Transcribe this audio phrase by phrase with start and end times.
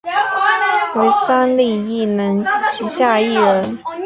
[0.95, 3.77] 为三立艺能旗下艺人。